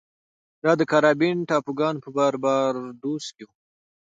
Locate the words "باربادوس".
2.17-3.25